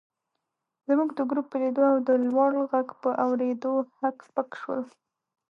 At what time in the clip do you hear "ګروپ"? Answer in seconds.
1.29-1.45